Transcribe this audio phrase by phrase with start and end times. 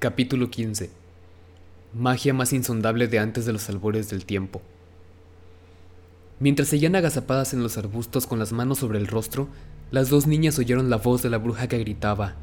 [0.00, 0.90] Capítulo 15
[1.92, 4.62] Magia más insondable de antes de los albores del tiempo.
[6.38, 9.48] Mientras seguían agazapadas en los arbustos con las manos sobre el rostro,
[9.90, 12.36] las dos niñas oyeron la voz de la bruja que gritaba: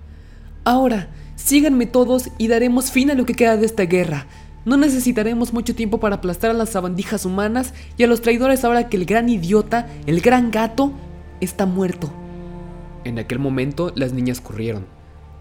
[0.65, 1.07] Ahora,
[1.37, 4.27] síganme todos y daremos fin a lo que queda de esta guerra.
[4.65, 8.89] No necesitaremos mucho tiempo para aplastar a las sabandijas humanas y a los traidores ahora
[8.89, 10.91] que el gran idiota, el gran gato,
[11.39, 12.11] está muerto.
[13.05, 14.94] En aquel momento las niñas corrieron.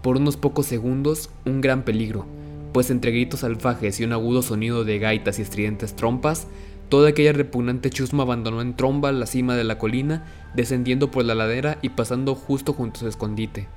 [0.05, 2.27] Por unos pocos segundos, un gran peligro,
[2.73, 6.45] pues entre gritos salvajes y un agudo sonido de gaitas y estridentes trompas,
[6.89, 11.33] toda aquella repugnante chusma abandonó en tromba la cima de la colina, descendiendo por la
[11.33, 13.67] ladera y pasando justo junto a su escondite.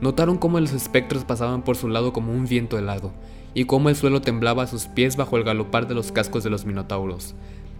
[0.00, 3.10] Notaron cómo los espectros pasaban por su lado como un viento helado,
[3.52, 6.50] y cómo el suelo temblaba a sus pies bajo el galopar de los cascos de
[6.50, 7.34] los minotauros,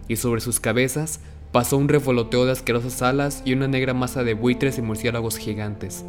[0.09, 1.21] y sobre sus cabezas
[1.53, 6.03] pasó un revoloteo de asquerosas alas y una negra masa de buitres y murciélagos gigantes.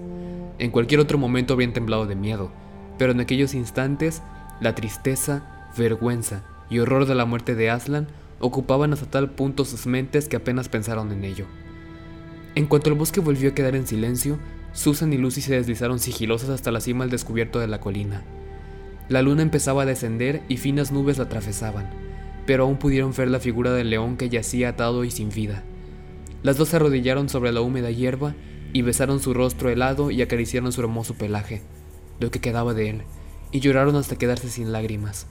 [0.60, 2.52] En cualquier otro momento habrían temblado de miedo,
[2.98, 4.22] pero en aquellos instantes,
[4.60, 8.08] la tristeza, vergüenza y horror de la muerte de Aslan
[8.40, 11.46] ocupaban hasta tal punto sus mentes que apenas pensaron en ello.
[12.54, 14.38] En cuanto el bosque volvió a quedar en silencio,
[14.74, 18.22] Susan y Lucy se deslizaron sigilosas hasta la cima al descubierto de la colina.
[19.08, 21.88] La luna empezaba a descender y finas nubes la atravesaban,
[22.44, 25.64] pero aún pudieron ver la figura del león que yacía atado y sin vida.
[26.42, 28.34] Las dos se arrodillaron sobre la húmeda hierba
[28.72, 31.62] y besaron su rostro helado y acariciaron su hermoso pelaje,
[32.18, 33.02] lo que quedaba de él,
[33.52, 35.26] y lloraron hasta quedarse sin lágrimas.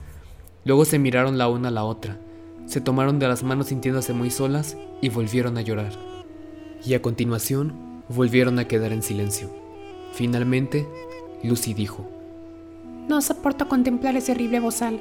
[0.66, 2.17] Luego se miraron la una a la otra,
[2.66, 5.94] se tomaron de las manos sintiéndose muy solas y volvieron a llorar.
[6.86, 9.50] Y a continuación volvieron a quedar en silencio.
[10.14, 10.88] Finalmente,
[11.44, 12.10] Lucy dijo,
[13.10, 15.00] no soporto contemplar ese horrible bozal.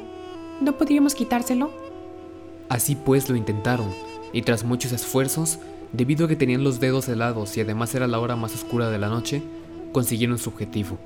[0.62, 1.70] ¿No podríamos quitárselo?
[2.70, 3.90] Así pues lo intentaron,
[4.32, 5.58] y tras muchos esfuerzos,
[5.92, 8.98] debido a que tenían los dedos helados y además era la hora más oscura de
[8.98, 9.42] la noche,
[9.92, 10.98] consiguieron su objetivo.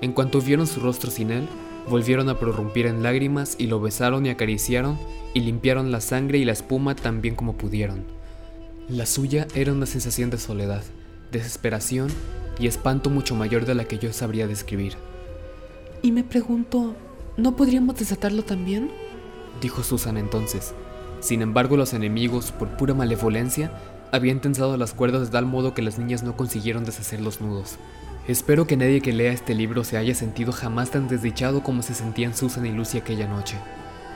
[0.00, 1.48] En cuanto vieron su rostro sin él,
[1.88, 4.98] volvieron a prorrumpir en lágrimas y lo besaron y acariciaron
[5.34, 8.04] y limpiaron la sangre y la espuma tan bien como pudieron.
[8.88, 10.82] La suya era una sensación de soledad,
[11.32, 12.08] desesperación
[12.58, 14.94] y espanto mucho mayor de la que yo sabría describir.
[16.02, 16.94] Y me pregunto,
[17.36, 18.90] ¿no podríamos desatarlo también?
[19.60, 20.74] Dijo Susan entonces.
[21.20, 23.70] Sin embargo, los enemigos, por pura malevolencia,
[24.12, 27.78] habían tensado las cuerdas de tal modo que las niñas no consiguieron deshacer los nudos.
[28.28, 31.94] Espero que nadie que lea este libro se haya sentido jamás tan desdichado como se
[31.94, 33.56] sentían Susan y Lucy aquella noche.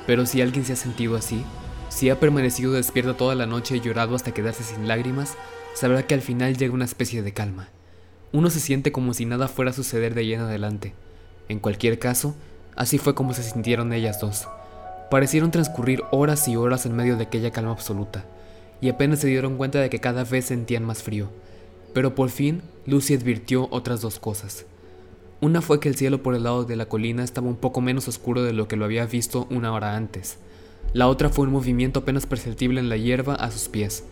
[0.07, 1.45] Pero si alguien se ha sentido así,
[1.89, 5.35] si ha permanecido despierto toda la noche y llorado hasta quedarse sin lágrimas,
[5.75, 7.69] sabrá que al final llega una especie de calma.
[8.33, 10.93] Uno se siente como si nada fuera a suceder de ahí en adelante,
[11.49, 12.35] en cualquier caso,
[12.77, 14.49] así fue como se sintieron ellas dos.
[15.11, 18.25] Parecieron transcurrir horas y horas en medio de aquella calma absoluta,
[18.85, 21.31] y apenas se dieron cuenta de que cada vez sentían más frío.
[21.95, 24.67] Pero por fin, Lucy advirtió otras dos cosas.
[25.41, 28.09] Una fue que el cielo por el lado de la colina estaba un poco menos
[28.09, 30.37] oscuro de lo que lo había visto una hora antes.
[30.93, 34.05] La otra fue un movimiento apenas perceptible en la hierba a sus pies.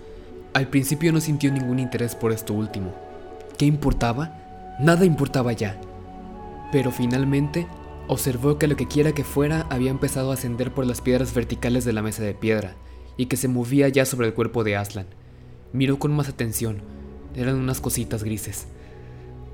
[0.54, 2.94] Al principio no sintió ningún interés por esto último.
[3.58, 4.74] ¿Qué importaba?
[4.80, 5.78] Nada importaba ya.
[6.72, 7.66] Pero finalmente
[8.08, 11.84] observó que lo que quiera que fuera había empezado a ascender por las piedras verticales
[11.84, 12.74] de la mesa de piedra
[13.16, 15.06] y que se movía ya sobre el cuerpo de Aslan.
[15.72, 16.82] Miró con más atención.
[17.34, 18.66] Eran unas cositas grises.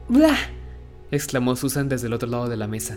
[0.09, 0.39] ¡Blah!
[1.11, 2.97] exclamó Susan desde el otro lado de la mesa.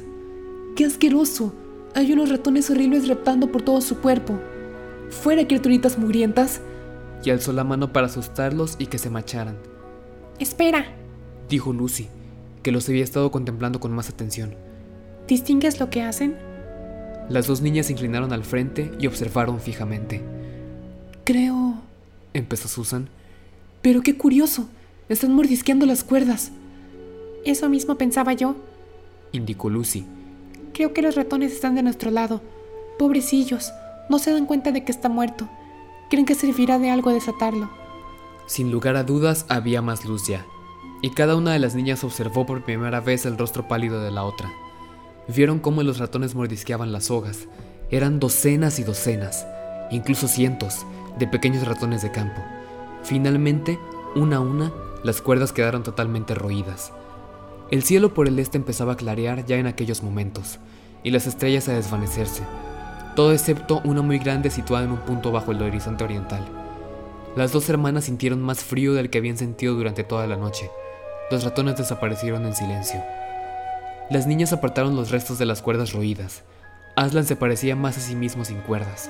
[0.76, 1.54] ¡Qué asqueroso!
[1.94, 4.40] Hay unos ratones horribles reptando por todo su cuerpo.
[5.10, 6.62] ¡Fuera, criaturitas mugrientas!
[7.24, 9.58] Y alzó la mano para asustarlos y que se macharan.
[10.40, 10.86] ¡Espera!
[11.50, 12.08] dijo Lucy
[12.64, 14.56] que los había estado contemplando con más atención.
[15.28, 16.36] ¿Distingues lo que hacen?
[17.30, 20.22] Las dos niñas se inclinaron al frente y observaron fijamente.
[21.32, 21.76] Creo...
[22.34, 23.10] empezó Susan.
[23.82, 24.68] Pero qué curioso,
[25.08, 26.52] están mordisqueando las cuerdas.
[27.46, 28.56] Eso mismo pensaba yo,
[29.32, 30.06] indicó Lucy.
[30.74, 32.42] Creo que los ratones están de nuestro lado.
[33.00, 33.72] Pobrecillos,
[34.10, 35.50] no se dan cuenta de que está muerto.
[36.10, 37.70] Creen que servirá de algo desatarlo.
[38.46, 40.46] Sin lugar a dudas, había más luz ya
[41.02, 44.24] y cada una de las niñas observó por primera vez el rostro pálido de la
[44.24, 44.52] otra.
[45.28, 47.48] Vieron cómo los ratones mordisqueaban las sogas.
[47.90, 49.46] Eran docenas y docenas,
[49.90, 50.86] incluso cientos,
[51.18, 52.42] de pequeños ratones de campo.
[53.04, 53.80] Finalmente,
[54.16, 54.72] una a una,
[55.04, 56.92] las cuerdas quedaron totalmente roídas.
[57.70, 60.60] El cielo por el este empezaba a clarear ya en aquellos momentos,
[61.04, 62.44] y las estrellas a desvanecerse,
[63.16, 66.46] todo excepto una muy grande situada en un punto bajo el horizonte oriental.
[67.36, 70.70] Las dos hermanas sintieron más frío del que habían sentido durante toda la noche,
[71.32, 73.02] los ratones desaparecieron en silencio.
[74.10, 76.44] Las niñas apartaron los restos de las cuerdas roídas.
[76.98, 79.10] Aslan se parecía más a sí mismo sin cuerdas.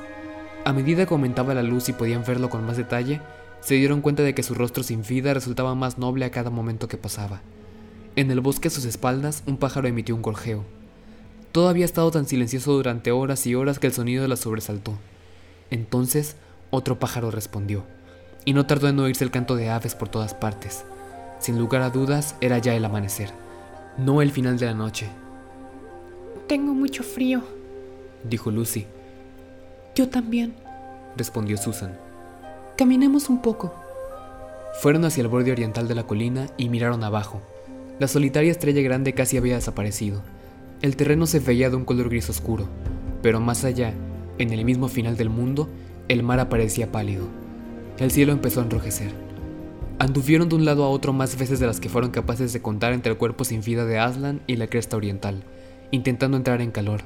[0.64, 3.20] A medida que aumentaba la luz y podían verlo con más detalle,
[3.62, 6.88] se dieron cuenta de que su rostro sin vida resultaba más noble a cada momento
[6.88, 7.42] que pasaba.
[8.16, 10.64] En el bosque a sus espaldas, un pájaro emitió un gorjeo.
[11.52, 14.94] Todo había estado tan silencioso durante horas y horas que el sonido la sobresaltó.
[15.72, 16.36] Entonces,
[16.70, 17.84] otro pájaro respondió,
[18.46, 20.86] y no tardó en oírse el canto de aves por todas partes.
[21.40, 23.32] Sin lugar a dudas, era ya el amanecer,
[23.98, 25.08] no el final de la noche.
[26.48, 27.42] Tengo mucho frío,
[28.24, 28.86] dijo Lucy.
[29.94, 30.54] Yo también,
[31.18, 31.98] respondió Susan.
[32.78, 33.74] Caminemos un poco.
[34.80, 37.42] Fueron hacia el borde oriental de la colina y miraron abajo.
[38.00, 40.22] La solitaria estrella grande casi había desaparecido.
[40.82, 42.68] El terreno se veía de un color gris oscuro,
[43.22, 43.94] pero más allá,
[44.38, 45.70] en el mismo final del mundo,
[46.08, 47.28] el mar aparecía pálido.
[48.00, 49.12] El cielo empezó a enrojecer.
[50.00, 52.94] Anduvieron de un lado a otro más veces de las que fueron capaces de contar
[52.94, 55.44] entre el cuerpo sin vida de Aslan y la cresta oriental,
[55.92, 57.02] intentando entrar en calor.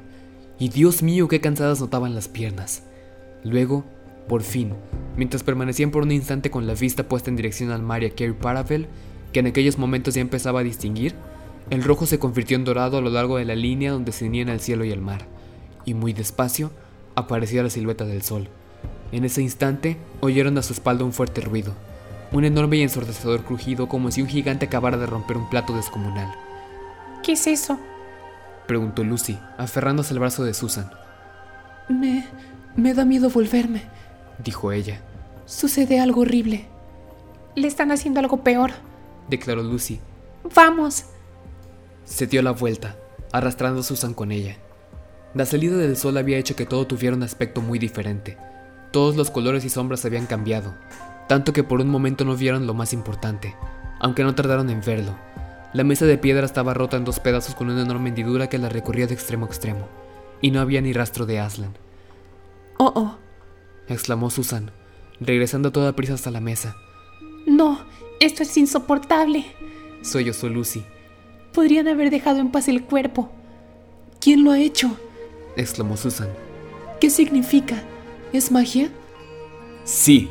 [0.57, 2.83] Y Dios mío, qué cansadas notaban las piernas.
[3.43, 3.83] Luego,
[4.27, 4.73] por fin,
[5.17, 8.09] mientras permanecían por un instante con la vista puesta en dirección al mar y a
[8.09, 8.87] Kerry Paravel,
[9.33, 11.13] que en aquellos momentos ya empezaba a distinguir,
[11.69, 14.49] el rojo se convirtió en dorado a lo largo de la línea donde se unían
[14.49, 15.25] el cielo y el mar,
[15.83, 16.71] y muy despacio
[17.15, 18.47] aparecía la silueta del sol.
[19.11, 21.73] En ese instante oyeron a su espalda un fuerte ruido,
[22.31, 26.33] un enorme y ensordecedor crujido como si un gigante acabara de romper un plato descomunal.
[27.23, 27.79] ¿Qué es eso?
[28.67, 30.91] Preguntó Lucy, aferrándose al brazo de Susan.
[31.89, 32.27] Me...
[32.75, 33.83] me da miedo volverme,
[34.43, 35.01] dijo ella.
[35.45, 36.65] Sucede algo horrible.
[37.55, 38.71] Le están haciendo algo peor,
[39.29, 39.99] declaró Lucy.
[40.55, 41.05] Vamos.
[42.03, 42.95] Se dio la vuelta,
[43.31, 44.57] arrastrando a Susan con ella.
[45.33, 48.37] La salida del sol había hecho que todo tuviera un aspecto muy diferente.
[48.91, 50.73] Todos los colores y sombras habían cambiado,
[51.27, 53.55] tanto que por un momento no vieron lo más importante,
[53.99, 55.15] aunque no tardaron en verlo.
[55.75, 58.69] La mesa de piedra estaba rota en dos pedazos con una enorme hendidura que la
[58.69, 59.89] recorría de extremo a extremo,
[60.39, 61.73] y no había ni rastro de Aslan.
[62.77, 63.17] Oh, oh,
[63.89, 64.71] exclamó Susan,
[65.19, 66.77] regresando a toda prisa hasta la mesa.
[67.45, 67.81] No,
[68.21, 69.47] esto es insoportable.
[70.01, 70.85] Sollozó Lucy.
[71.51, 73.29] Podrían haber dejado en paz el cuerpo.
[74.21, 74.97] ¿Quién lo ha hecho?
[75.57, 76.29] exclamó Susan.
[77.01, 77.83] ¿Qué significa?
[78.31, 78.91] ¿Es magia?
[79.83, 80.29] Sí,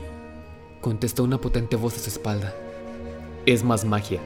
[0.81, 2.55] contestó una potente voz a su espalda.
[3.44, 4.23] Es más magia.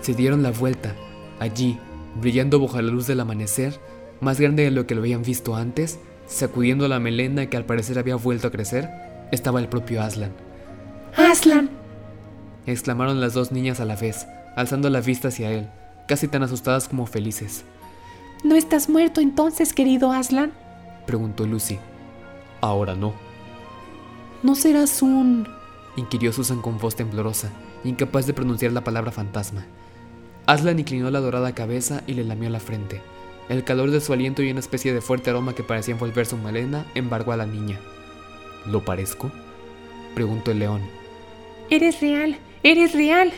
[0.00, 0.94] Se dieron la vuelta.
[1.40, 1.78] Allí,
[2.20, 3.78] brillando bajo la luz del amanecer,
[4.20, 7.98] más grande de lo que lo habían visto antes, sacudiendo la melena que al parecer
[7.98, 8.90] había vuelto a crecer,
[9.32, 10.32] estaba el propio Aslan.
[11.16, 11.70] ¡Aslan!
[12.66, 15.68] exclamaron las dos niñas a la vez, alzando la vista hacia él,
[16.06, 17.64] casi tan asustadas como felices.
[18.44, 20.52] ¿No estás muerto entonces, querido Aslan?
[21.06, 21.78] preguntó Lucy.
[22.60, 23.14] Ahora no.
[24.42, 25.48] ¿No serás un...
[25.96, 27.50] inquirió Susan con voz temblorosa,
[27.84, 29.66] incapaz de pronunciar la palabra fantasma.
[30.48, 33.02] Aslan inclinó la dorada cabeza y le lamió la frente.
[33.50, 36.38] El calor de su aliento y una especie de fuerte aroma que parecía envolver su
[36.38, 37.78] melena embargó a la niña.
[38.64, 39.30] ¿Lo parezco?
[40.14, 40.80] preguntó el león.
[41.68, 43.30] Eres real, eres real.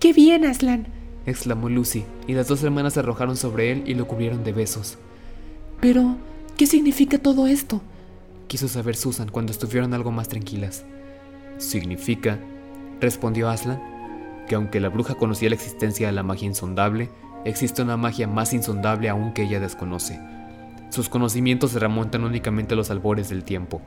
[0.00, 0.88] ¡Qué bien, Aslan!
[1.24, 4.98] exclamó Lucy, y las dos hermanas se arrojaron sobre él y lo cubrieron de besos.
[5.80, 6.16] Pero,
[6.56, 7.80] ¿qué significa todo esto?
[8.48, 10.84] quiso saber Susan cuando estuvieron algo más tranquilas.
[11.58, 12.40] Significa,
[13.00, 13.80] respondió Aslan,
[14.46, 17.10] que aunque la bruja conocía la existencia de la magia insondable,
[17.44, 20.20] existe una magia más insondable aún que ella desconoce.
[20.90, 23.82] Sus conocimientos se remontan únicamente a los albores del tiempo,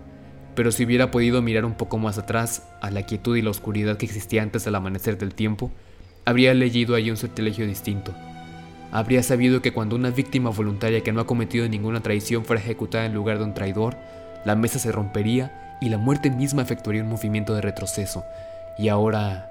[0.56, 3.98] pero si hubiera podido mirar un poco más atrás, a la quietud y la oscuridad
[3.98, 5.72] que existía antes del amanecer del tiempo,
[6.26, 8.14] habría leído allí un sortilegio distinto.
[8.92, 13.06] Habría sabido que cuando una víctima voluntaria que no ha cometido ninguna traición fuera ejecutada
[13.06, 13.96] en lugar de un traidor,
[14.46, 18.24] la mesa se rompería y la muerte misma efectuaría un movimiento de retroceso.
[18.78, 19.49] Y ahora...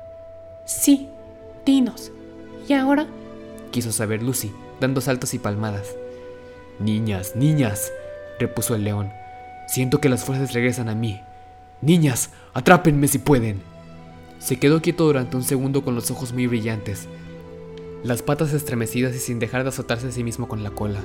[0.68, 1.08] Sí,
[1.64, 2.12] dinos.
[2.68, 3.06] ¿Y ahora?
[3.70, 5.96] quiso saber Lucy, dando saltos y palmadas.
[6.78, 7.90] Niñas, niñas,
[8.38, 9.10] repuso el león.
[9.66, 11.22] Siento que las fuerzas regresan a mí.
[11.80, 13.62] Niñas, atrápenme si pueden.
[14.40, 17.08] Se quedó quieto durante un segundo con los ojos muy brillantes,
[18.04, 21.00] las patas estremecidas y sin dejar de azotarse a sí mismo con la cola.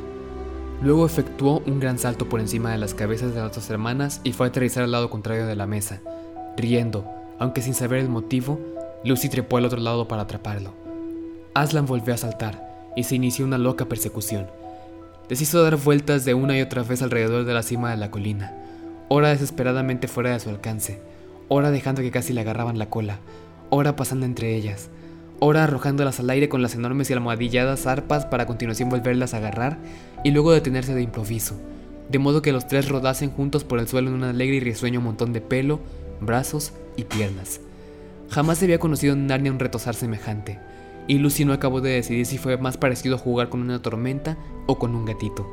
[0.82, 4.34] Luego efectuó un gran salto por encima de las cabezas de las dos hermanas y
[4.34, 6.02] fue a aterrizar al lado contrario de la mesa.
[6.58, 8.60] Riendo, aunque sin saber el motivo,
[9.06, 10.74] Lucy trepó al otro lado para atraparlo.
[11.54, 14.48] Aslan volvió a saltar y se inició una loca persecución.
[15.30, 18.12] Les hizo dar vueltas de una y otra vez alrededor de la cima de la
[18.12, 18.54] colina,
[19.10, 21.02] ora desesperadamente fuera de su alcance,
[21.48, 23.20] ora dejando que casi le agarraban la cola,
[23.70, 24.90] ora pasando entre ellas,
[25.40, 29.38] ora arrojándolas al aire con las enormes y almohadilladas arpas para a continuación volverlas a
[29.38, 29.78] agarrar
[30.24, 31.56] y luego detenerse de improviso,
[32.10, 35.02] de modo que los tres rodasen juntos por el suelo en un alegre y risueño
[35.02, 35.80] montón de pelo,
[36.22, 37.60] brazos y piernas.
[38.30, 40.60] Jamás se había conocido en Narnia un retosar semejante,
[41.08, 44.38] y Lucy no acabó de decidir si fue más parecido a jugar con una tormenta
[44.66, 45.48] o con un gatito.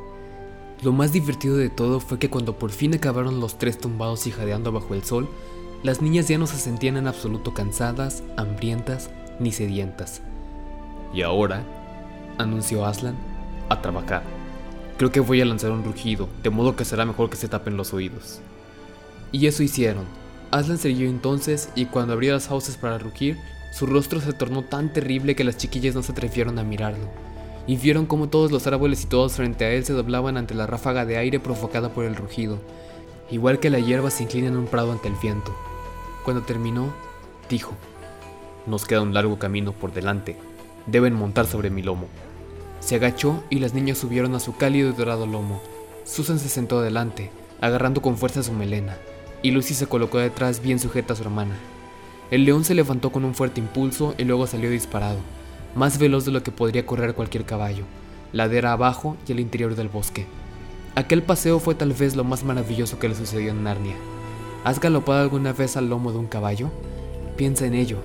[0.81, 4.31] Lo más divertido de todo fue que cuando por fin acabaron los tres tumbados y
[4.31, 5.29] jadeando bajo el sol,
[5.83, 9.09] las niñas ya no se sentían en absoluto cansadas, hambrientas
[9.39, 10.21] ni sedientas.
[11.13, 11.63] Y ahora,
[12.37, 13.15] anunció Aslan,
[13.69, 14.23] a trabajar.
[14.97, 17.77] Creo que voy a lanzar un rugido, de modo que será mejor que se tapen
[17.77, 18.39] los oídos.
[19.31, 20.05] Y eso hicieron.
[20.51, 23.37] Aslan se irguió entonces y cuando abrió las fauces para rugir,
[23.71, 27.07] su rostro se tornó tan terrible que las chiquillas no se atrevieron a mirarlo,
[27.67, 30.67] y vieron cómo todos los árboles y todos frente a él se doblaban ante la
[30.67, 32.59] ráfaga de aire provocada por el rugido,
[33.29, 35.55] igual que la hierba se inclina en un prado ante el viento.
[36.25, 36.93] Cuando terminó,
[37.49, 37.73] dijo,
[38.67, 40.35] Nos queda un largo camino por delante,
[40.85, 42.07] deben montar sobre mi lomo.
[42.81, 45.61] Se agachó y las niñas subieron a su cálido y dorado lomo.
[46.03, 47.31] Susan se sentó adelante,
[47.61, 48.97] agarrando con fuerza su melena,
[49.41, 51.55] y Lucy se colocó detrás bien sujeta a su hermana.
[52.29, 55.19] El león se levantó con un fuerte impulso y luego salió disparado,
[55.75, 57.83] más veloz de lo que podría correr cualquier caballo,
[58.33, 60.25] ladera abajo y al interior del bosque.
[60.95, 63.95] Aquel paseo fue tal vez lo más maravilloso que le sucedió en Narnia.
[64.63, 66.69] ¿Has galopado alguna vez al lomo de un caballo?
[67.35, 67.97] Piensa en ello,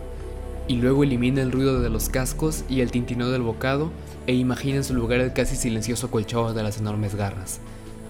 [0.68, 3.90] y luego elimina el ruido de los cascos y el tintineo del bocado
[4.26, 7.60] e imagina en su lugar el casi silencioso colchado de las enormes garras.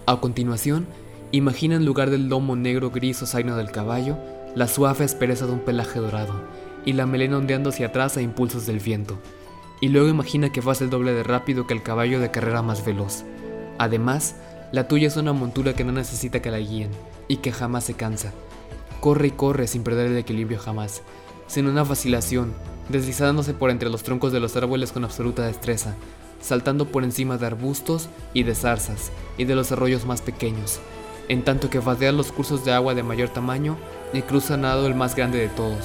[0.06, 0.87] A continuación,
[1.33, 4.16] imagina en lugar del lomo negro gris o zaino del caballo,
[4.54, 6.42] la suave aspereza de un pelaje dorado
[6.85, 9.18] y la melena ondeando hacia atrás a impulsos del viento.
[9.80, 12.85] Y luego imagina que vas el doble de rápido que el caballo de carrera más
[12.85, 13.25] veloz.
[13.78, 14.37] Además,
[14.73, 16.90] la tuya es una montura que no necesita que la guíen
[17.28, 18.33] y que jamás se cansa.
[19.00, 21.02] Corre y corre sin perder el equilibrio jamás,
[21.47, 22.54] sin una vacilación,
[22.88, 25.95] deslizándose por entre los troncos de los árboles con absoluta destreza,
[26.40, 30.80] saltando por encima de arbustos y de zarzas y de los arroyos más pequeños,
[31.28, 33.76] en tanto que vadea los cursos de agua de mayor tamaño
[34.12, 35.85] y cruza nado el más grande de todos.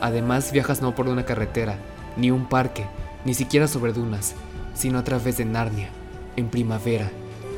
[0.00, 1.78] Además viajas no por una carretera,
[2.16, 2.86] ni un parque,
[3.24, 4.34] ni siquiera sobre dunas,
[4.74, 5.90] sino a través de Narnia,
[6.36, 7.10] en primavera,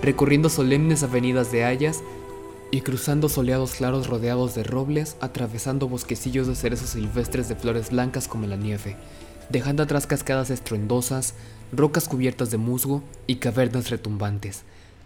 [0.03, 2.03] recorriendo solemnes avenidas de hayas
[2.71, 8.29] y cruzando soleados claros rodeados de robles, atravesando bosquecillos de cerezos silvestres de flores blancas
[8.29, 8.97] como la nieve,
[9.51, 11.35] dejando atrás cascadas estruendosas,
[11.71, 14.63] rocas cubiertas de musgo y cavernas retumbantes,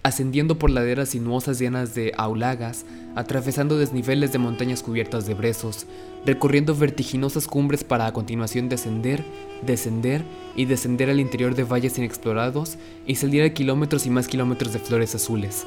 [0.06, 2.86] ascendiendo por laderas sinuosas llenas de aulagas,
[3.16, 5.86] atravesando desniveles de montañas cubiertas de brezos,
[6.24, 9.24] recorriendo vertiginosas cumbres para a continuación descender,
[9.66, 10.22] descender
[10.54, 14.78] y descender al interior de valles inexplorados y salir a kilómetros y más kilómetros de
[14.78, 15.66] flores azules.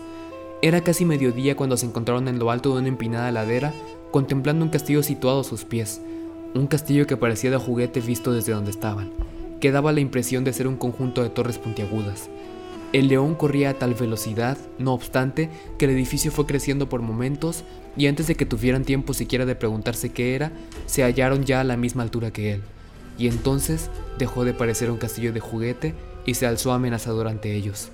[0.61, 3.73] Era casi mediodía cuando se encontraron en lo alto de una empinada ladera,
[4.09, 5.99] contemplando un castillo situado a sus pies,
[6.55, 9.11] un castillo que parecía de juguete visto desde donde estaban,
[9.59, 12.29] que daba la impresión de ser un conjunto de torres puntiagudas.
[12.91, 17.63] El león corría a tal velocidad, no obstante, que el edificio fue creciendo por momentos
[17.95, 20.51] y antes de que tuvieran tiempo siquiera de preguntarse qué era,
[20.87, 22.63] se hallaron ya a la misma altura que él.
[23.19, 25.93] Y entonces dejó de parecer un castillo de juguete
[26.25, 27.89] y se alzó amenazador ante ellos.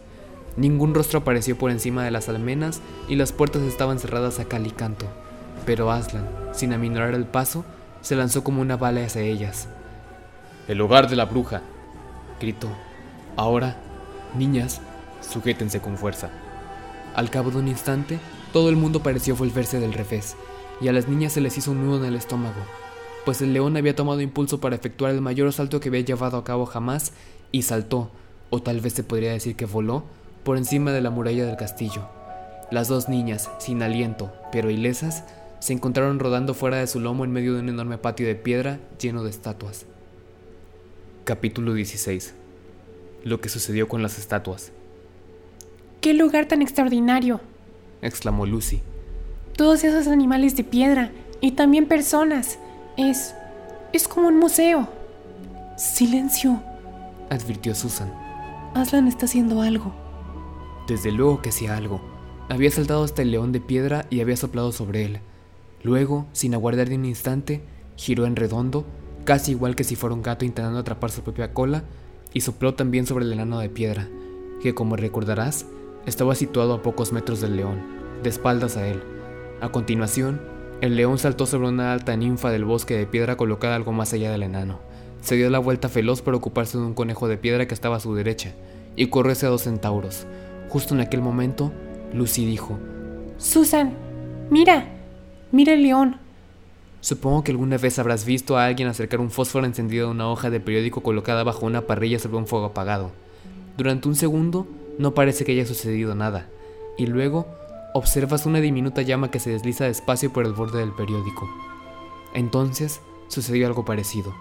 [0.56, 4.66] Ningún rostro apareció por encima de las almenas y las puertas estaban cerradas a cal
[4.66, 5.08] y canto.
[5.66, 7.66] Pero Aslan, sin aminorar el paso,
[8.02, 9.68] se lanzó como una bala hacia ellas.
[10.70, 11.62] El hogar de la bruja,
[12.40, 12.70] gritó.
[13.36, 13.82] Ahora,
[14.36, 14.82] niñas,
[15.22, 16.30] sujétense con fuerza.
[17.16, 18.20] Al cabo de un instante,
[18.54, 20.36] todo el mundo pareció volverse del revés,
[20.82, 22.62] y a las niñas se les hizo un nudo en el estómago,
[23.26, 26.44] pues el león había tomado impulso para efectuar el mayor salto que había llevado a
[26.44, 27.12] cabo jamás,
[27.52, 28.12] y saltó,
[28.50, 30.04] o tal vez se podría decir que voló,
[30.44, 32.08] por encima de la muralla del castillo.
[32.72, 35.24] Las dos niñas, sin aliento, pero ilesas,
[35.60, 38.80] se encontraron rodando fuera de su lomo en medio de un enorme patio de piedra
[39.00, 39.86] lleno de estatuas.
[41.24, 42.45] Capítulo 16.
[43.26, 44.72] Lo que sucedió con las estatuas.
[46.00, 47.42] ¡Qué lugar tan extraordinario!
[48.04, 48.82] exclamó Lucy.
[49.58, 52.60] Todos esos animales de piedra y también personas.
[52.98, 53.34] Es...
[53.94, 54.88] es como un museo.
[55.76, 56.62] Silencio,
[57.32, 58.14] advirtió Susan.
[58.76, 59.92] Aslan está haciendo algo.
[60.88, 62.02] Desde luego que hacía algo.
[62.48, 65.20] Había saltado hasta el león de piedra y había soplado sobre él.
[65.82, 67.64] Luego, sin aguardar ni un instante,
[67.96, 68.86] giró en redondo,
[69.24, 71.86] casi igual que si fuera un gato intentando atrapar su propia cola,
[72.36, 74.10] y sopló también sobre el enano de piedra,
[74.62, 75.66] que como recordarás,
[76.06, 77.80] estaba situado a pocos metros del león,
[78.22, 79.02] de espaldas a él.
[79.62, 80.42] A continuación,
[80.82, 84.32] el león saltó sobre una alta ninfa del bosque de piedra colocada algo más allá
[84.32, 84.80] del enano.
[85.22, 88.02] Se dio la vuelta veloz para ocuparse de un conejo de piedra que estaba a
[88.02, 88.52] su derecha,
[88.98, 90.28] y corrió hacia dos centauros,
[90.70, 91.72] Justo en aquel momento,
[92.14, 92.78] Lucy dijo,
[93.38, 93.94] Susan,
[94.50, 94.90] mira,
[95.54, 96.18] mira el león.
[97.06, 100.50] Supongo que alguna vez habrás visto a alguien acercar un fósforo encendido a una hoja
[100.50, 103.12] de periódico colocada bajo una parrilla sobre un fuego apagado.
[103.78, 104.66] Durante un segundo
[104.98, 106.50] no parece que haya sucedido nada,
[106.98, 107.46] y luego
[107.94, 111.48] observas una diminuta llama que se desliza despacio por el borde del periódico.
[112.34, 114.34] Entonces sucedió algo parecido.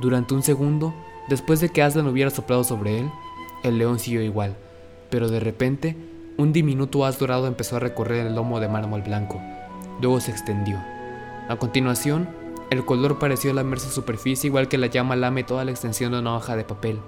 [0.00, 0.94] Durante un segundo,
[1.28, 3.10] después de que Aslan hubiera soplado sobre él,
[3.64, 4.56] el león siguió igual,
[5.10, 5.96] pero de repente
[6.36, 9.40] un diminuto haz dorado empezó a recorrer el lomo de mármol blanco.
[10.00, 10.78] Luego se extendió.
[11.50, 12.30] A continuación,
[12.70, 16.20] el color pareció lamer su superficie igual que la llama lame toda la extensión de
[16.20, 16.98] una hoja de papel.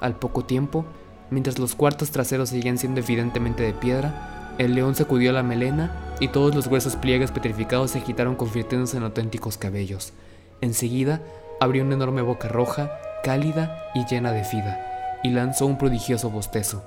[0.00, 0.84] Al poco tiempo,
[1.30, 6.28] Mientras los cuartos traseros seguían siendo evidentemente de piedra, el león sacudió la melena y
[6.28, 10.12] todos los gruesos pliegues petrificados se agitaron convirtiéndose en auténticos cabellos.
[10.60, 11.22] Enseguida,
[11.60, 12.92] abrió una enorme boca roja,
[13.24, 16.84] cálida y llena de vida, y lanzó un prodigioso bostezo.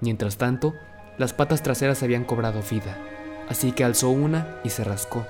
[0.00, 0.74] Mientras tanto,
[1.18, 2.96] las patas traseras habían cobrado vida,
[3.48, 5.26] así que alzó una y se rascó.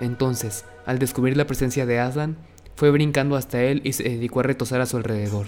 [0.00, 2.36] Entonces, al descubrir la presencia de Aslan,
[2.76, 5.46] fue brincando hasta él y se dedicó a retosar a su alrededor,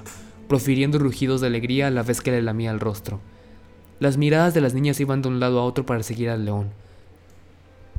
[0.49, 3.21] profiriendo rugidos de alegría a la vez que le lamía el rostro.
[3.99, 6.71] Las miradas de las niñas iban de un lado a otro para seguir al león.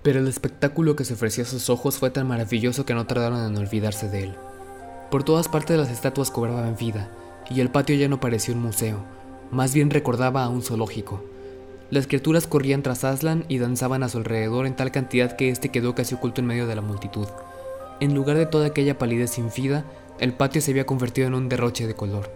[0.04, 3.44] Pero el espectáculo que se ofrecía a sus ojos fue tan maravilloso que no tardaron
[3.46, 4.36] en olvidarse de él.
[5.12, 7.10] Por todas partes las estatuas cobraban vida,
[7.50, 9.04] y el patio ya no parecía un museo,
[9.52, 11.24] más bien recordaba a un zoológico.
[11.90, 15.70] Las criaturas corrían tras Aslan y danzaban a su alrededor en tal cantidad que éste
[15.70, 17.28] quedó casi oculto en medio de la multitud.
[18.02, 19.86] En lugar de toda aquella palidez sin vida,
[20.20, 22.30] el patio se había convertido en un derroche de color.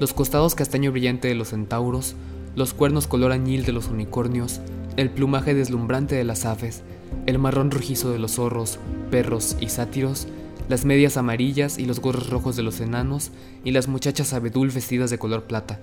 [0.00, 2.16] Los costados castaño brillante de los centauros,
[2.54, 4.60] los cuernos color añil de los unicornios,
[4.96, 6.82] el plumaje deslumbrante de las aves,
[7.26, 8.78] el marrón rojizo de los zorros,
[9.10, 10.26] perros y sátiros,
[10.70, 13.30] las medias amarillas y los gorros rojos de los enanos
[13.62, 15.80] y las muchachas abedul vestidas de color plata,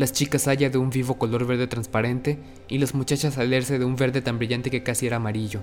[0.00, 2.38] las chicas haya de un vivo color verde transparente
[2.68, 5.60] y las muchachas alerce de un verde tan brillante que casi era amarillo.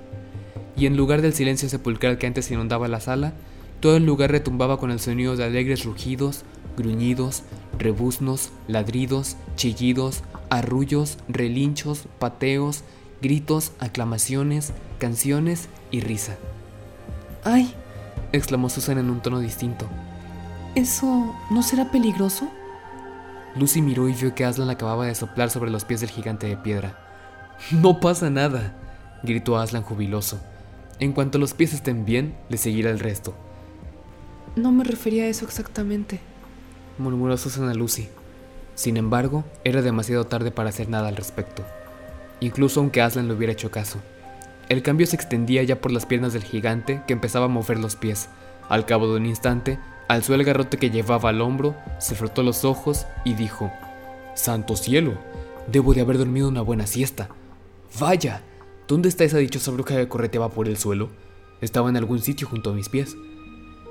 [0.77, 3.34] Y en lugar del silencio sepulcral que antes inundaba la sala,
[3.79, 6.44] todo el lugar retumbaba con el sonido de alegres rugidos,
[6.77, 7.41] gruñidos,
[7.79, 12.84] rebuznos, ladridos, chillidos, arrullos, relinchos, pateos,
[13.24, 16.38] gritos, aclamaciones, canciones y risa.
[17.44, 17.74] ¡Ay!
[18.34, 19.88] exclamó Susan en un tono distinto.
[20.75, 22.48] ¿Eso no será peligroso?
[23.58, 26.58] Lucy miró y vio que Aslan acababa de soplar sobre los pies del gigante de
[26.58, 26.98] piedra.
[27.72, 28.76] No pasa nada,
[29.24, 30.40] gritó Aslan jubiloso.
[31.00, 33.34] En cuanto los pies estén bien, le seguirá el resto.
[34.56, 36.20] No me refería a eso exactamente,
[36.98, 38.10] murmuró Susan a Lucy.
[38.76, 41.64] Sin embargo, era demasiado tarde para hacer nada al respecto,
[42.40, 44.00] incluso aunque Aslan le hubiera hecho caso.
[44.70, 47.96] El cambio se extendía ya por las piernas del gigante que empezaba a mover los
[47.96, 48.30] pies.
[48.70, 52.65] Al cabo de un instante, alzó el garrote que llevaba al hombro, se frotó los
[52.65, 53.72] ojos y dijo,
[54.36, 55.17] Santo cielo,
[55.67, 57.30] debo de haber dormido una buena siesta.
[58.00, 58.43] Vaya,
[58.88, 61.10] ¿dónde está esa dichosa bruja que correteaba por el suelo?
[61.62, 63.15] Estaba en algún sitio junto a mis pies.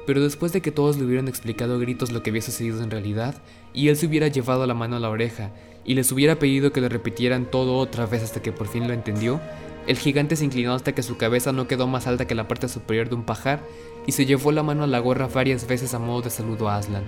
[0.07, 2.90] Pero después de que todos le hubieran explicado a gritos lo que había sucedido en
[2.90, 3.35] realidad,
[3.74, 5.50] y él se hubiera llevado la mano a la oreja,
[5.85, 8.94] y les hubiera pedido que le repitieran todo otra vez hasta que por fin lo
[8.94, 9.40] entendió,
[9.87, 12.68] el gigante se inclinó hasta que su cabeza no quedó más alta que la parte
[12.68, 13.61] superior de un pajar
[14.07, 16.77] y se llevó la mano a la gorra varias veces a modo de saludo a
[16.77, 17.05] Aslan,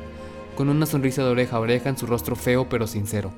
[0.56, 3.30] con una sonrisa de oreja a oreja en su rostro feo pero sincero.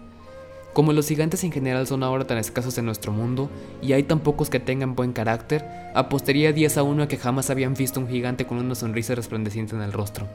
[0.72, 3.50] Como los gigantes en general son ahora tan escasos en nuestro mundo,
[3.82, 7.50] y hay tan pocos que tengan buen carácter, apostaría 10 a 1 a que jamás
[7.50, 10.28] habían visto un gigante con una sonrisa resplandeciente en el rostro.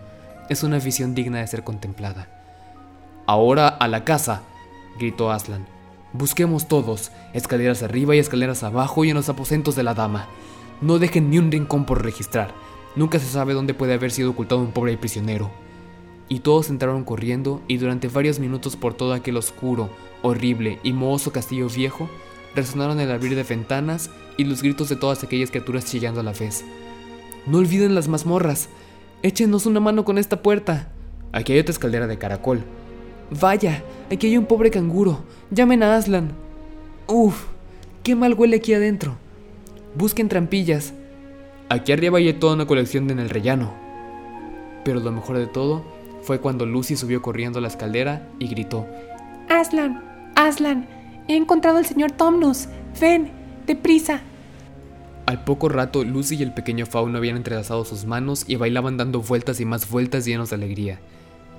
[0.50, 2.28] Es una visión digna de ser contemplada.
[3.26, 4.42] Ahora a la casa,
[5.00, 5.66] gritó Aslan.
[6.14, 10.28] Busquemos todos, escaleras arriba y escaleras abajo y en los aposentos de la dama.
[10.82, 12.54] No dejen ni un rincón por registrar.
[12.95, 15.51] Nunca se sabe dónde puede haber sido ocultado un pobre prisionero.
[16.29, 19.89] Y todos entraron corriendo y durante varios minutos por todo aquel oscuro,
[20.21, 22.10] horrible y mohoso castillo viejo,
[22.55, 26.31] resonaron el abrir de ventanas y los gritos de todas aquellas criaturas chillando a la
[26.31, 26.63] vez.
[27.45, 28.69] No olviden las mazmorras.
[29.21, 30.89] Échenos una mano con esta puerta.
[31.31, 32.63] Aquí hay otra escalera de caracol.
[33.29, 35.23] Vaya, aquí hay un pobre canguro.
[35.51, 36.31] Llamen a Aslan.
[37.08, 37.45] Uf,
[38.03, 39.15] qué mal huele aquí adentro.
[39.95, 40.93] Busquen trampillas.
[41.69, 43.73] Aquí arriba hay toda una colección de en el rellano.
[44.84, 45.84] Pero lo mejor de todo
[46.21, 48.86] fue cuando Lucy subió corriendo a la escalera y gritó:
[49.49, 50.04] Aslan,
[50.36, 50.88] Aslan,
[51.28, 52.67] he encontrado al señor Tomnus.
[53.01, 53.32] Ven,
[53.65, 54.21] deprisa.
[55.25, 59.21] Al poco rato, Lucy y el pequeño fauno habían entrelazado sus manos y bailaban dando
[59.21, 60.99] vueltas y más vueltas llenos de alegría.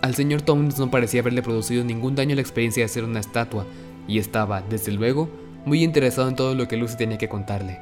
[0.02, 3.66] Al señor Tomnus no parecía haberle producido ningún daño la experiencia de hacer una estatua,
[4.06, 5.28] y estaba, desde luego,
[5.64, 7.80] muy interesado en todo lo que Lucy tenía que contarle.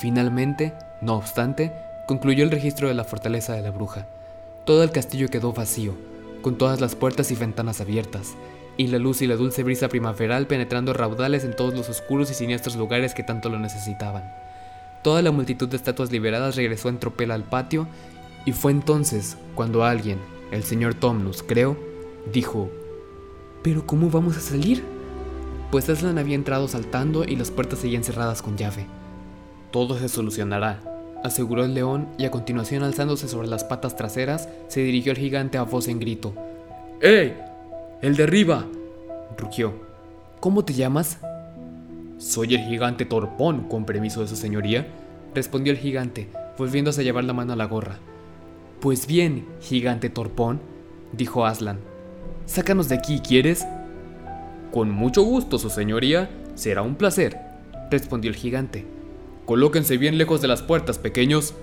[0.00, 1.74] Finalmente, no obstante,
[2.08, 4.06] concluyó el registro de la fortaleza de la bruja.
[4.64, 5.92] Todo el castillo quedó vacío,
[6.40, 8.32] con todas las puertas y ventanas abiertas,
[8.78, 12.34] y la luz y la dulce brisa primaveral penetrando raudales en todos los oscuros y
[12.34, 14.32] siniestros lugares que tanto lo necesitaban.
[15.02, 17.86] Toda la multitud de estatuas liberadas regresó en tropel al patio,
[18.46, 20.18] y fue entonces cuando alguien,
[20.50, 21.76] el señor Tomnus, creo,
[22.32, 22.70] dijo,
[23.62, 24.82] ¿Pero cómo vamos a salir?
[25.70, 28.86] Pues Aslan había entrado saltando y las puertas seguían cerradas con llave.
[29.70, 30.80] Todo se solucionará,
[31.22, 35.58] aseguró el león y a continuación alzándose sobre las patas traseras, se dirigió al gigante
[35.58, 36.34] a voz en grito.
[37.00, 37.36] ¡Eh!
[38.02, 38.66] ¡El de arriba!
[39.36, 39.74] rugió.
[40.40, 41.18] ¿Cómo te llamas?
[42.18, 44.86] Soy el gigante Torpón, con permiso de su señoría,
[45.34, 46.28] respondió el gigante,
[46.58, 47.98] volviéndose a llevar la mano a la gorra.
[48.80, 50.58] Pues bien, gigante torpón,
[51.12, 51.78] dijo Aslan.
[52.46, 53.66] Sácanos de aquí, ¿quieres?
[54.72, 56.30] Con mucho gusto, su señoría.
[56.54, 57.38] Será un placer,
[57.90, 58.86] respondió el gigante.
[59.46, 61.54] Colóquense bien lejos de las puertas, pequeños.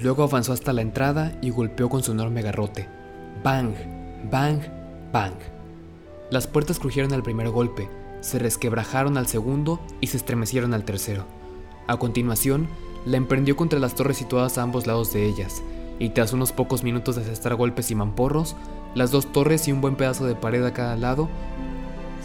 [0.00, 2.88] Luego avanzó hasta la entrada y golpeó con su enorme garrote.
[3.44, 3.74] Bang,
[4.30, 4.60] bang,
[5.12, 5.34] bang.
[6.30, 7.88] Las puertas crujieron al primer golpe,
[8.20, 11.24] se resquebrajaron al segundo y se estremecieron al tercero.
[11.86, 12.68] A continuación,
[13.06, 15.62] la emprendió contra las torres situadas a ambos lados de ellas,
[15.98, 18.56] y tras unos pocos minutos de asestar golpes y mamporros,
[18.94, 21.28] las dos torres y un buen pedazo de pared a cada lado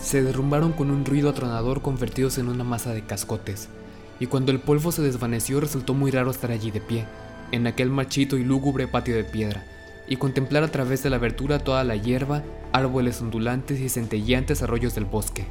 [0.01, 3.69] se derrumbaron con un ruido atronador convertidos en una masa de cascotes,
[4.19, 7.05] y cuando el polvo se desvaneció resultó muy raro estar allí de pie,
[7.51, 9.63] en aquel marchito y lúgubre patio de piedra,
[10.07, 14.95] y contemplar a través de la abertura toda la hierba, árboles ondulantes y centelleantes arroyos
[14.95, 15.45] del bosque,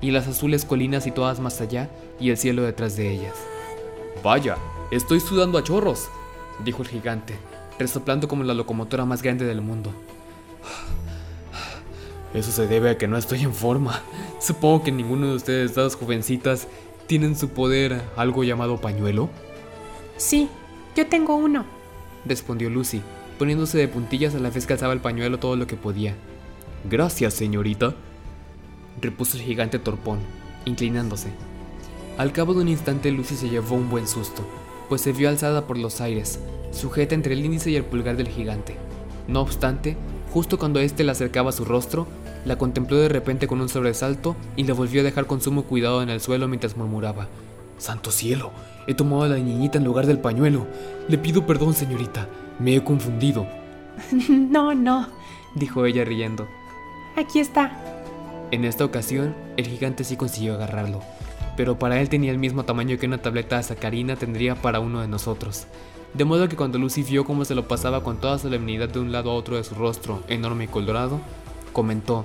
[0.00, 3.34] y las azules colinas y todas más allá, y el cielo detrás de ellas.
[4.22, 4.56] Vaya,
[4.90, 6.08] estoy sudando a chorros,
[6.64, 7.36] dijo el gigante,
[7.78, 9.92] resoplando como la locomotora más grande del mundo.
[12.34, 14.02] Eso se debe a que no estoy en forma.
[14.38, 16.68] Supongo que ninguno de ustedes, dos jovencitas,
[17.08, 19.30] tienen su poder algo llamado pañuelo.
[20.18, 20.48] Sí,
[20.94, 21.64] yo tengo uno,
[22.26, 23.00] respondió Lucy,
[23.38, 26.14] poniéndose de puntillas a la vez que alzaba el pañuelo todo lo que podía.
[26.88, 27.94] Gracias, señorita,
[29.00, 30.18] repuso el gigante torpón,
[30.66, 31.30] inclinándose.
[32.18, 34.42] Al cabo de un instante Lucy se llevó un buen susto,
[34.88, 36.38] pues se vio alzada por los aires,
[36.72, 38.76] sujeta entre el índice y el pulgar del gigante.
[39.28, 39.96] No obstante,
[40.30, 42.06] justo cuando éste le acercaba su rostro,
[42.48, 46.02] la contempló de repente con un sobresalto y la volvió a dejar con sumo cuidado
[46.02, 47.28] en el suelo mientras murmuraba,
[47.76, 48.52] Santo cielo,
[48.86, 50.66] he tomado a la niñita en lugar del pañuelo.
[51.08, 52.26] Le pido perdón, señorita,
[52.58, 53.46] me he confundido.
[54.28, 55.08] no, no,
[55.56, 56.48] dijo ella riendo.
[57.18, 57.70] Aquí está.
[58.50, 61.02] En esta ocasión, el gigante sí consiguió agarrarlo,
[61.54, 65.02] pero para él tenía el mismo tamaño que una tableta de sacarina tendría para uno
[65.02, 65.66] de nosotros.
[66.14, 69.12] De modo que cuando Lucy vio cómo se lo pasaba con toda solemnidad de un
[69.12, 71.20] lado a otro de su rostro, enorme y colorado,
[71.74, 72.24] comentó,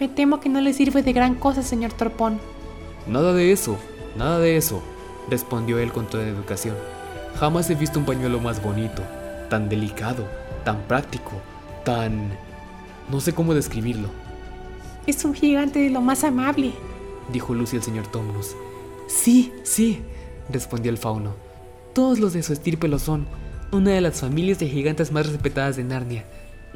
[0.00, 2.38] Me temo que no le sirve de gran cosa, señor Torpón.
[3.06, 3.76] Nada de eso,
[4.16, 4.82] nada de eso,
[5.28, 6.76] respondió él con toda educación.
[7.36, 9.02] Jamás he visto un pañuelo más bonito,
[9.50, 10.24] tan delicado,
[10.64, 11.32] tan práctico,
[11.84, 12.30] tan...
[13.10, 14.08] no sé cómo describirlo.
[15.06, 16.72] Es un gigante de lo más amable,
[17.32, 18.54] dijo Lucy al señor Tomnus.
[19.08, 20.02] Sí, sí,
[20.50, 21.34] respondió el fauno.
[21.94, 23.26] Todos los de su estirpe lo son,
[23.72, 26.24] una de las familias de gigantes más respetadas de Narnia.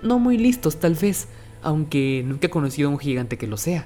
[0.03, 1.29] No muy listos, tal vez,
[1.63, 3.85] aunque nunca he conocido a un gigante que lo sea,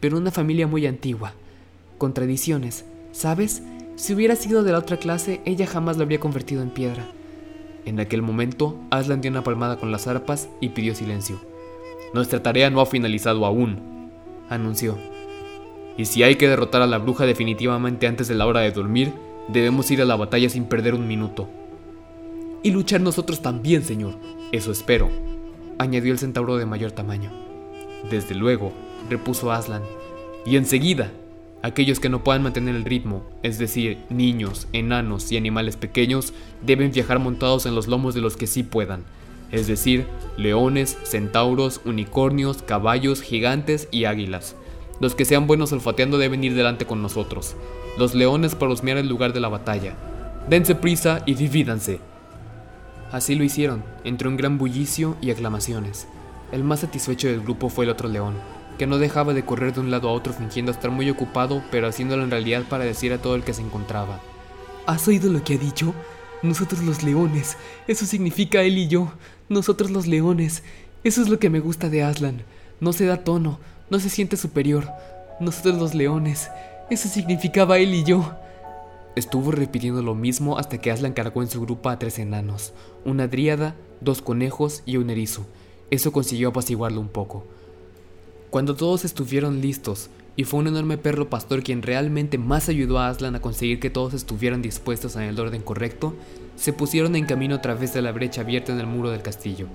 [0.00, 1.34] pero una familia muy antigua,
[1.98, 3.62] con tradiciones, ¿sabes?
[3.96, 7.06] Si hubiera sido de la otra clase, ella jamás lo habría convertido en piedra.
[7.84, 11.40] En aquel momento, Aslan dio una palmada con las arpas y pidió silencio.
[12.14, 14.10] Nuestra tarea no ha finalizado aún,
[14.48, 14.98] anunció.
[15.96, 19.12] Y si hay que derrotar a la bruja definitivamente antes de la hora de dormir,
[19.48, 21.48] debemos ir a la batalla sin perder un minuto.
[22.62, 24.14] Y luchar nosotros también, señor.
[24.52, 25.10] Eso espero,
[25.78, 27.30] añadió el centauro de mayor tamaño.
[28.10, 28.72] Desde luego,
[29.08, 29.82] repuso Aslan.
[30.44, 31.10] Y enseguida,
[31.62, 36.32] aquellos que no puedan mantener el ritmo, es decir, niños, enanos y animales pequeños,
[36.62, 39.04] deben viajar montados en los lomos de los que sí puedan,
[39.52, 40.06] es decir,
[40.36, 44.56] leones, centauros, unicornios, caballos, gigantes y águilas.
[45.00, 47.54] Los que sean buenos olfateando deben ir delante con nosotros.
[47.98, 49.94] Los leones para husmear el lugar de la batalla.
[50.48, 52.00] Dense prisa y divídanse.
[53.12, 56.06] Así lo hicieron, entre un gran bullicio y aclamaciones.
[56.50, 58.34] El más satisfecho del grupo fue el otro león,
[58.78, 61.86] que no dejaba de correr de un lado a otro fingiendo estar muy ocupado, pero
[61.86, 64.18] haciéndolo en realidad para decir a todo el que se encontraba.
[64.86, 65.94] ¿Has oído lo que ha dicho?
[66.42, 67.58] Nosotros los leones.
[67.86, 69.12] Eso significa él y yo.
[69.50, 70.62] Nosotros los leones.
[71.04, 72.42] Eso es lo que me gusta de Aslan.
[72.80, 74.88] No se da tono, no se siente superior.
[75.38, 76.50] Nosotros los leones.
[76.88, 78.34] Eso significaba él y yo.
[79.14, 82.72] Estuvo repitiendo lo mismo hasta que Aslan cargó en su grupo a tres enanos,
[83.04, 85.44] una dríada, dos conejos y un erizo.
[85.90, 87.44] Eso consiguió apaciguarlo un poco.
[88.48, 93.08] Cuando todos estuvieron listos, y fue un enorme perro pastor quien realmente más ayudó a
[93.08, 96.14] Aslan a conseguir que todos estuvieran dispuestos en el orden correcto,
[96.56, 99.66] se pusieron en camino a través de la brecha abierta en el muro del castillo.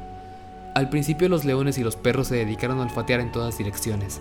[0.74, 4.20] Al principio los leones y los perros se dedicaron a olfatear en todas direcciones,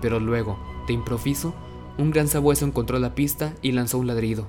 [0.00, 1.54] pero luego, de improviso,
[1.98, 4.46] un gran sabueso encontró la pista y lanzó un ladrido.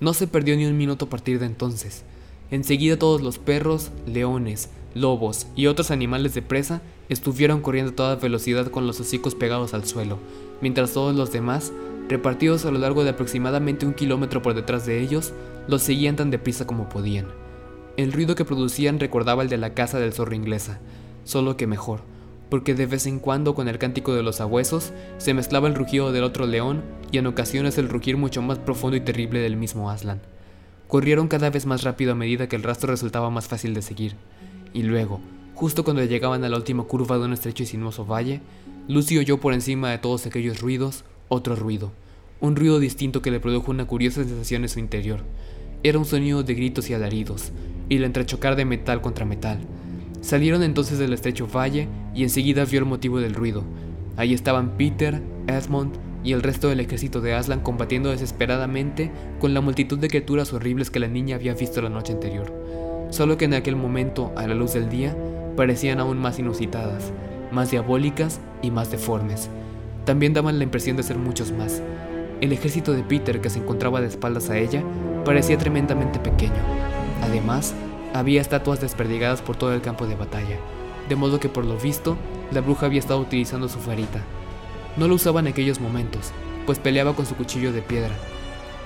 [0.00, 2.02] No se perdió ni un minuto a partir de entonces.
[2.50, 8.16] Enseguida todos los perros, leones, lobos y otros animales de presa estuvieron corriendo a toda
[8.16, 10.18] velocidad con los hocicos pegados al suelo,
[10.60, 11.72] mientras todos los demás,
[12.08, 15.32] repartidos a lo largo de aproximadamente un kilómetro por detrás de ellos,
[15.68, 17.26] los seguían tan deprisa como podían.
[17.96, 20.80] El ruido que producían recordaba el de la casa del zorro inglesa,
[21.24, 22.00] solo que mejor,
[22.52, 26.12] porque de vez en cuando con el cántico de los sabuesos se mezclaba el rugido
[26.12, 29.88] del otro león y en ocasiones el rugir mucho más profundo y terrible del mismo
[29.88, 30.20] Aslan.
[30.86, 34.16] Corrieron cada vez más rápido a medida que el rastro resultaba más fácil de seguir,
[34.74, 35.22] y luego,
[35.54, 38.42] Justo cuando llegaban a la última curva de un estrecho y sinuoso valle,
[38.86, 41.90] Lucy oyó por encima de todos aquellos ruidos otro ruido,
[42.40, 45.20] un ruido distinto que le produjo una curiosa sensación en su interior.
[45.84, 47.50] Era un sonido de gritos y alaridos,
[47.88, 49.58] y el entrechocar de metal contra metal.
[50.22, 53.64] Salieron entonces del estrecho valle y enseguida vio el motivo del ruido.
[54.16, 59.60] Ahí estaban Peter, Edmund y el resto del ejército de Aslan combatiendo desesperadamente con la
[59.60, 62.52] multitud de criaturas horribles que la niña había visto la noche anterior.
[63.10, 65.16] Solo que en aquel momento, a la luz del día,
[65.56, 67.12] parecían aún más inusitadas,
[67.50, 69.50] más diabólicas y más deformes.
[70.04, 71.82] También daban la impresión de ser muchos más.
[72.40, 74.84] El ejército de Peter, que se encontraba de espaldas a ella,
[75.24, 76.62] parecía tremendamente pequeño.
[77.22, 77.74] Además,
[78.14, 80.58] había estatuas desperdigadas por todo el campo de batalla,
[81.08, 82.16] de modo que por lo visto,
[82.50, 84.22] la bruja había estado utilizando su farita.
[84.96, 86.32] No lo usaba en aquellos momentos,
[86.66, 88.14] pues peleaba con su cuchillo de piedra.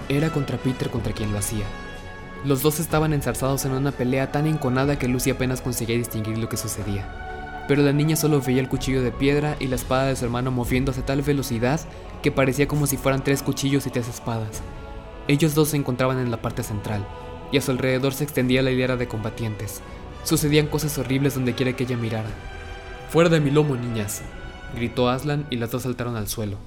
[0.08, 1.64] Era contra Peter contra quien lo hacía.
[2.44, 6.48] Los dos estaban enzarzados en una pelea tan enconada que Lucy apenas conseguía distinguir lo
[6.48, 7.64] que sucedía.
[7.66, 10.52] Pero la niña solo veía el cuchillo de piedra y la espada de su hermano
[10.52, 11.80] moviéndose a tal velocidad
[12.22, 14.62] que parecía como si fueran tres cuchillos y tres espadas.
[15.26, 17.04] Ellos dos se encontraban en la parte central,
[17.52, 19.80] y a su alrededor se extendía la hilera de combatientes.
[20.24, 22.28] Sucedían cosas horribles donde quiera que ella mirara.
[23.10, 24.22] Fuera de mi lomo, niñas,
[24.74, 26.58] gritó Aslan y las dos saltaron al suelo.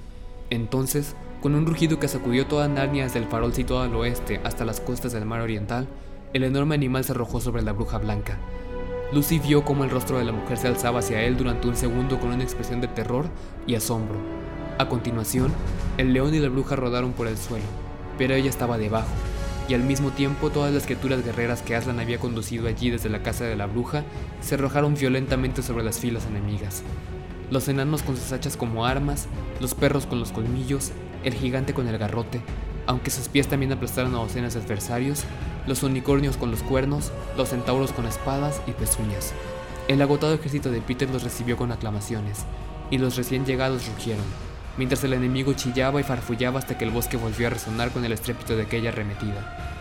[0.48, 4.64] Entonces, con un rugido que sacudió toda Narnia desde el farol situado al oeste hasta
[4.64, 5.86] las costas del mar oriental,
[6.32, 8.38] el enorme animal se arrojó sobre la bruja blanca.
[9.12, 12.20] Lucy vio cómo el rostro de la mujer se alzaba hacia él durante un segundo
[12.20, 13.26] con una expresión de terror
[13.66, 14.16] y asombro.
[14.78, 15.52] A continuación,
[15.98, 17.64] el león y la bruja rodaron por el suelo,
[18.16, 19.08] pero ella estaba debajo,
[19.70, 23.22] y al mismo tiempo todas las criaturas guerreras que Aslan había conducido allí desde la
[23.22, 24.02] casa de la bruja
[24.40, 26.82] se arrojaron violentamente sobre las filas enemigas.
[27.52, 29.28] Los enanos con sus hachas como armas,
[29.60, 30.90] los perros con los colmillos,
[31.22, 32.40] el gigante con el garrote,
[32.88, 35.22] aunque sus pies también aplastaron a docenas de adversarios,
[35.68, 39.32] los unicornios con los cuernos, los centauros con espadas y pezuñas.
[39.86, 42.44] El agotado ejército de Peter los recibió con aclamaciones,
[42.90, 44.24] y los recién llegados rugieron,
[44.76, 48.12] mientras el enemigo chillaba y farfullaba hasta que el bosque volvió a resonar con el
[48.12, 49.79] estrépito de aquella arremetida.